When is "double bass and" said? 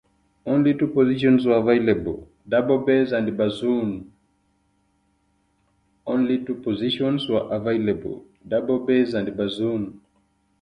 2.49-3.37